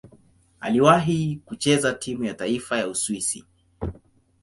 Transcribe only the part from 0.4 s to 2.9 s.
Aliwahi kucheza timu ya taifa ya